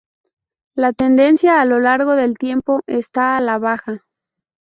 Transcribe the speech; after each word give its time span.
La 0.73 0.93
tendencia 0.93 1.61
a 1.61 1.65
lo 1.65 1.79
largo 1.79 2.15
del 2.15 2.35
tiempo 2.39 2.81
está 2.87 3.37
a 3.37 3.39
la 3.39 3.59
baja. 3.59 4.01